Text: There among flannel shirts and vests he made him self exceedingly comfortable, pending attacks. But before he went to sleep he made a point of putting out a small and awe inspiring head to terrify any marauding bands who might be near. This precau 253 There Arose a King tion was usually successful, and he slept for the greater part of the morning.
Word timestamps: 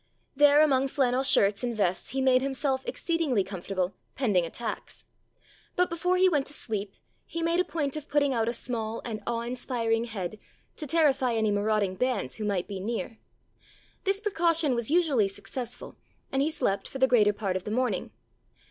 There 0.35 0.63
among 0.63 0.87
flannel 0.87 1.21
shirts 1.21 1.63
and 1.63 1.77
vests 1.77 2.09
he 2.09 2.21
made 2.21 2.41
him 2.41 2.55
self 2.55 2.83
exceedingly 2.87 3.43
comfortable, 3.43 3.93
pending 4.15 4.47
attacks. 4.47 5.05
But 5.75 5.91
before 5.91 6.17
he 6.17 6.27
went 6.27 6.47
to 6.47 6.53
sleep 6.55 6.95
he 7.23 7.43
made 7.43 7.59
a 7.59 7.63
point 7.63 7.95
of 7.95 8.09
putting 8.09 8.33
out 8.33 8.47
a 8.49 8.53
small 8.53 9.03
and 9.05 9.21
awe 9.27 9.41
inspiring 9.41 10.05
head 10.05 10.39
to 10.77 10.87
terrify 10.87 11.33
any 11.35 11.51
marauding 11.51 11.93
bands 11.97 12.37
who 12.37 12.45
might 12.45 12.67
be 12.67 12.79
near. 12.79 13.19
This 14.03 14.19
precau 14.19 14.23
253 14.23 14.23
There 14.23 14.23
Arose 14.23 14.23
a 14.25 14.31
King 14.31 14.53
tion 14.71 14.75
was 14.75 14.89
usually 14.89 15.27
successful, 15.27 15.97
and 16.31 16.41
he 16.41 16.49
slept 16.49 16.87
for 16.87 16.97
the 16.97 17.07
greater 17.07 17.31
part 17.31 17.55
of 17.55 17.65
the 17.65 17.69
morning. 17.69 18.09